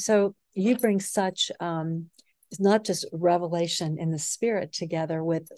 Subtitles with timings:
[0.00, 2.10] So you bring such um,
[2.50, 5.50] it's not just revelation in the spirit together with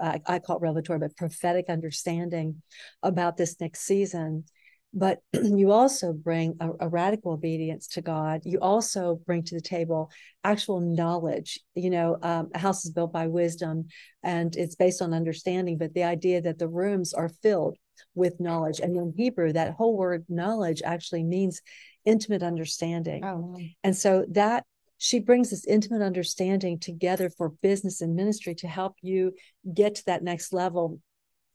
[0.00, 2.62] I, I call it revelatory, but prophetic understanding
[3.02, 4.44] about this next season.
[4.92, 8.40] But you also bring a, a, radical obedience to God.
[8.44, 10.10] You also bring to the table
[10.42, 11.60] actual knowledge.
[11.76, 13.86] You know, um, a house is built by wisdom
[14.24, 17.76] and it's based on understanding, but the idea that the rooms are filled
[18.16, 18.80] with knowledge.
[18.80, 21.60] And in Hebrew, that whole word knowledge actually means
[22.04, 23.24] intimate understanding.
[23.24, 23.58] Oh.
[23.84, 24.64] And so that
[24.98, 29.32] she brings this intimate understanding together for business and ministry to help you
[29.72, 31.00] get to that next level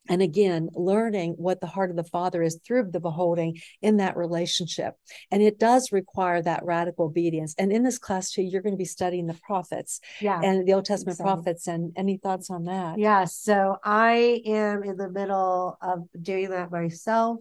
[0.10, 4.18] and again learning what the heart of the father is through the beholding in that
[4.18, 4.96] relationship
[5.32, 8.78] and it does require that radical obedience and in this class too you're going to
[8.78, 11.34] be studying the prophets yeah and the old testament exactly.
[11.34, 16.50] prophets and any thoughts on that yeah so i am in the middle of doing
[16.50, 17.40] that myself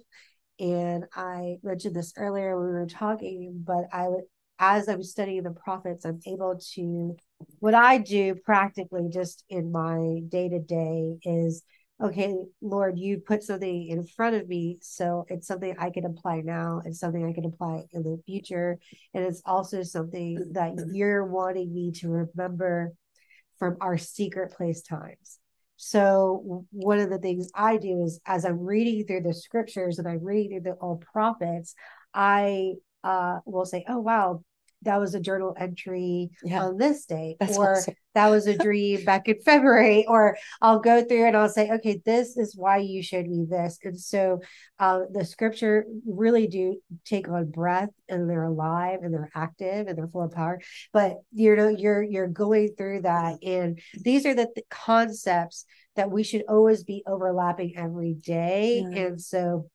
[0.59, 4.25] and i mentioned this earlier when we were talking but i would,
[4.59, 7.17] as I'm studying the prophets, I'm able to,
[7.59, 11.63] what I do practically just in my day to day is,
[12.03, 14.79] okay, Lord, you put something in front of me.
[14.81, 16.83] So it's something I can apply now.
[16.85, 18.79] It's something I can apply in the future.
[19.13, 22.93] And it's also something that you're wanting me to remember
[23.59, 25.39] from our secret place times.
[25.77, 30.09] So one of the things I do is as I'm reading through the scriptures and
[30.09, 31.75] I read through the old prophets,
[32.13, 34.43] I uh, will say, oh, wow,
[34.85, 36.65] that was a journal entry yeah.
[36.65, 37.95] on this date, That's or awesome.
[38.15, 42.01] that was a dream back in February, or I'll go through and I'll say, okay,
[42.05, 43.79] this is why you showed me this.
[43.83, 44.41] And so
[44.79, 49.97] uh, the scripture really do take on breath and they're alive and they're active and
[49.97, 50.61] they're full of power.
[50.93, 53.39] But you know, you're you're going through that.
[53.43, 55.65] And these are the th- concepts
[55.97, 58.81] that we should always be overlapping every day.
[58.81, 59.69] And so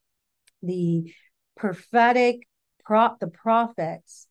[0.62, 1.14] the
[1.56, 2.48] prophetic
[2.90, 4.26] prop the prophets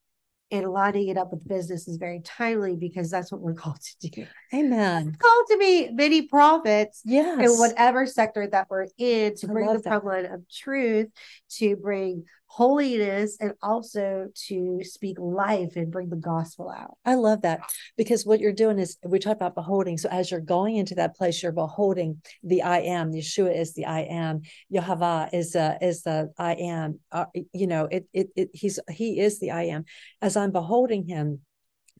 [0.50, 4.08] and lining it up with business is very timely because that's what we're called to
[4.08, 4.26] do.
[4.54, 5.16] Amen.
[5.18, 7.38] called to be many prophets yes.
[7.38, 11.08] in whatever sector that we're in to bring the problem of truth,
[11.50, 16.96] to bring holiness, and also to speak life and bring the gospel out.
[17.04, 17.60] I love that
[17.96, 19.98] because what you're doing is we talk about beholding.
[19.98, 23.12] So as you're going into that place, you're beholding the I am.
[23.12, 24.42] Yeshua is the I am.
[24.72, 27.00] Yehovah is uh, is the I am.
[27.12, 29.84] Uh, you know, it, it it he's he is the I am.
[30.22, 31.40] As I'm beholding him,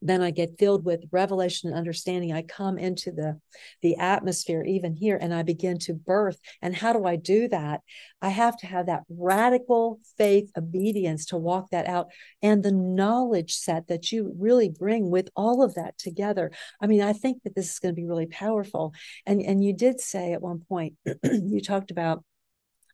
[0.00, 2.32] then i get filled with revelation and understanding.
[2.32, 3.41] I come into the
[3.82, 6.38] the atmosphere even here and i begin to birth.
[6.62, 7.81] And how do i do that?
[8.20, 12.09] I have to have that radical faith obedience to walk that out
[12.42, 16.50] and the knowledge set that you really bring with all of that together.
[16.80, 18.92] I mean i think that this is going to be really powerful.
[19.26, 22.25] And and you did say at one point you talked about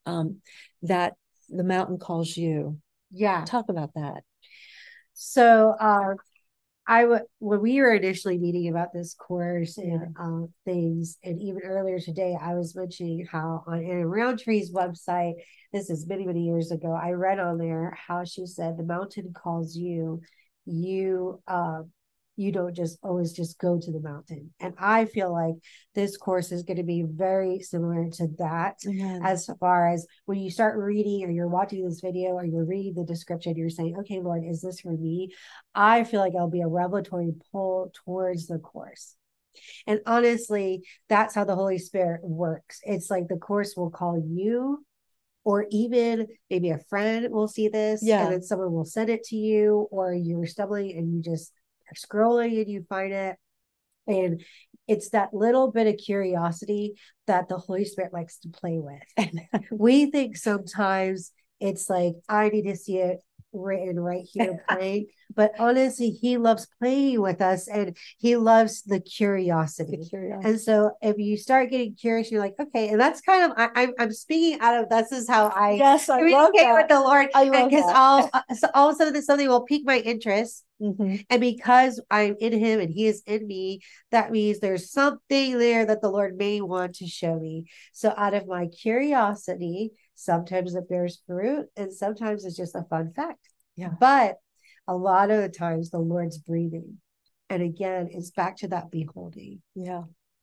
[0.06, 0.41] um
[0.82, 1.15] that
[1.48, 2.78] the mountain calls you.
[3.10, 3.44] Yeah.
[3.44, 4.22] Talk about that.
[5.15, 6.15] So uh
[6.87, 11.62] I would when we were initially meeting about this course and um, things, and even
[11.65, 15.34] earlier today, I was mentioning how on Anna Rountree's website,
[15.72, 19.33] this is many many years ago, I read on there how she said the mountain
[19.33, 20.21] calls you,
[20.67, 21.83] you uh,
[22.37, 24.53] you don't just always just go to the mountain.
[24.61, 25.55] And I feel like
[25.95, 28.77] this course is going to be very similar to that
[29.22, 32.95] as far as when you start reading or you're watching this video or you're reading
[32.95, 35.31] the description, you're saying, okay, Lord, is this for me?
[35.75, 39.15] I feel like it'll be a revelatory pull towards the course.
[39.87, 42.81] And honestly, that's how the Holy Spirit works.
[42.83, 44.84] It's like the course will call you
[45.45, 48.25] or even maybe a friend will see this yeah.
[48.25, 51.53] and then someone will send it to you or you're stumbling and you just
[51.97, 53.37] scrolling and you find it.
[54.06, 54.43] And
[54.87, 56.95] it's that little bit of curiosity
[57.27, 59.03] that the Holy Spirit likes to play with.
[59.17, 59.41] And
[59.71, 63.21] we think sometimes it's like, I need to see it
[63.55, 65.06] written right here playing.
[65.34, 69.97] but honestly, he loves playing with us and he loves the curiosity.
[69.97, 70.49] the curiosity.
[70.49, 73.65] And so if you start getting curious, you're like, okay, and that's kind of I,
[73.65, 76.75] am I'm, I'm speaking out of this is how I yes I love that.
[76.75, 80.65] with the Lord because all so all of a sudden something will pique my interest.
[80.84, 81.17] Mm-hmm.
[81.31, 85.86] And because I'm in him and he is in me, that means there's something there
[85.86, 87.66] that the Lord may want to show me.
[87.92, 93.13] So out of my curiosity, Sometimes it bears fruit, and sometimes it's just a fun
[93.15, 93.48] fact.
[93.77, 93.91] Yeah.
[93.98, 94.36] But
[94.86, 96.98] a lot of the times the Lord's breathing.
[97.51, 99.60] And again, it's back to that beholding.
[99.75, 100.03] Yeah.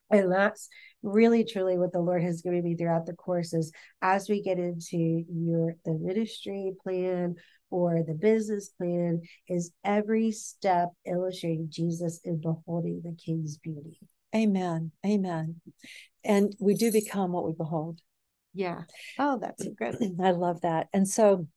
[0.09, 0.67] And that's
[1.01, 3.71] really truly what the Lord has given me throughout the courses
[4.01, 7.35] as we get into your the ministry plan
[7.71, 13.97] or the business plan is every step illustrating Jesus in beholding the king's beauty.
[14.35, 14.91] Amen.
[15.05, 15.61] Amen.
[16.23, 17.99] And we do become what we behold.
[18.53, 18.81] Yeah.
[19.17, 19.95] Oh, that's good.
[20.21, 20.87] I love that.
[20.93, 21.47] And so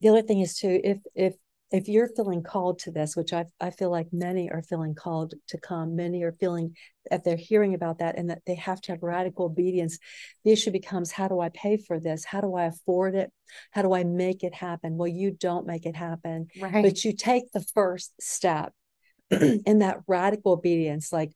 [0.00, 1.34] the other thing is too, if if
[1.70, 5.34] if you're feeling called to this, which I, I feel like many are feeling called
[5.48, 6.74] to come, many are feeling
[7.10, 9.98] that they're hearing about that and that they have to have radical obedience.
[10.44, 12.24] The issue becomes how do I pay for this?
[12.24, 13.30] How do I afford it?
[13.70, 14.96] How do I make it happen?
[14.96, 16.82] Well, you don't make it happen, Right.
[16.82, 18.72] but you take the first step
[19.30, 21.32] in that radical obedience, like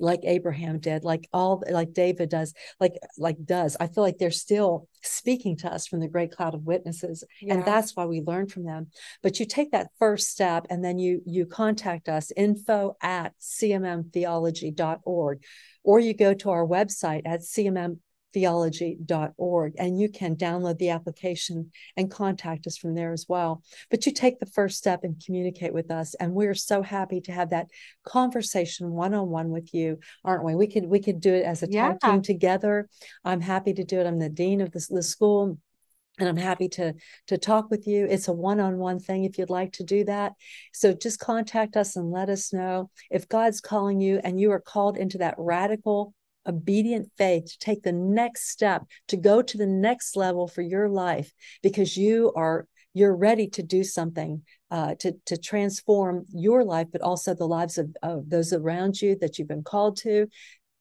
[0.00, 3.76] like Abraham did, like all like David does, like like does.
[3.78, 7.54] I feel like they're still speaking to us from the great cloud of witnesses, Yeah.
[7.54, 8.88] and that's why we learn from them.
[9.22, 15.42] But you take that first step, and then you you contact us info at cmmtheology.org,
[15.84, 17.98] or you go to our website at cmm
[18.32, 23.62] theology.org and you can download the application and contact us from there as well.
[23.90, 27.32] But you take the first step and communicate with us and we're so happy to
[27.32, 27.68] have that
[28.04, 30.54] conversation one-on-one with you aren't we?
[30.54, 32.88] We could we could do it as a tag team together.
[33.24, 34.06] I'm happy to do it.
[34.06, 35.58] I'm the dean of the, the school
[36.18, 36.94] and i'm happy to
[37.28, 38.06] to talk with you.
[38.06, 40.32] It's a one-on-one thing if you'd like to do that.
[40.72, 42.90] So just contact us and let us know.
[43.10, 46.14] If god's calling you and you are called into that radical
[46.46, 50.88] obedient faith to take the next step to go to the next level for your
[50.88, 51.32] life
[51.62, 57.02] because you are you're ready to do something uh, to to transform your life but
[57.02, 60.26] also the lives of, of those around you that you've been called to.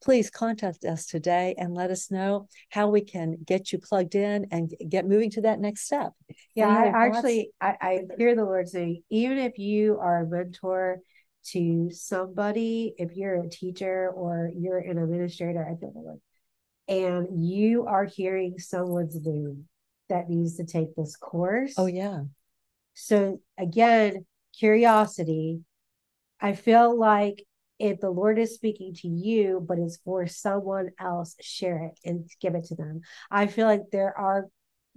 [0.02, 4.48] Please contact us today and let us know how we can get you plugged in
[4.50, 6.14] and get moving to that next step.
[6.56, 11.00] Yeah, I actually I, I hear the Lord saying, even if you are a mentor
[11.48, 16.20] to somebody, if you're a teacher or you're an administrator, I feel the Lord,
[16.88, 19.66] and you are hearing someone's name
[20.10, 21.76] that needs to take this course.
[21.78, 22.22] oh yeah
[22.94, 24.26] So again,
[24.58, 25.62] curiosity.
[26.42, 27.46] I feel like
[27.80, 32.30] if the Lord is speaking to you, but it's for someone else, share it and
[32.42, 33.02] give it to them.
[33.32, 34.48] I feel like there are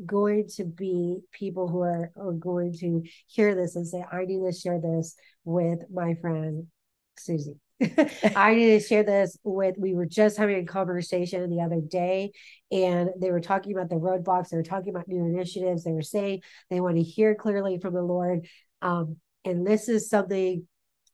[0.05, 4.41] going to be people who are, are going to hear this and say, I need
[4.45, 5.15] to share this
[5.45, 6.67] with my friend
[7.19, 7.59] Susie.
[8.37, 9.77] I need to share this with.
[9.79, 12.33] We were just having a conversation the other day,
[12.71, 14.49] and they were talking about the roadblocks.
[14.49, 15.85] They were talking about new initiatives.
[15.85, 18.47] They were saying they want to hear clearly from the Lord.
[18.83, 20.67] Um, and this is something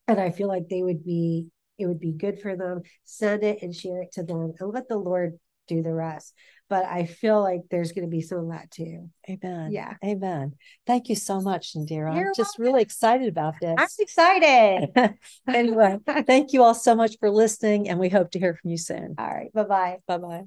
[0.06, 1.46] that I feel like they would be.
[1.78, 2.82] It would be good for them.
[3.04, 5.38] Send it and share it to them, and let the Lord
[5.68, 6.34] do the rest.
[6.68, 9.08] But I feel like there's going to be some of that too.
[9.28, 9.94] amen Yeah.
[10.04, 10.54] amen
[10.86, 15.14] thank you so much Nadira i'm You're just really excited about this I'm excited.
[15.48, 18.78] anyway, thank you all so much for listening, and we hope to hear from you
[18.78, 19.14] soon.
[19.18, 19.52] All right.
[19.52, 19.96] Bye bye.
[20.06, 20.42] Bye bye.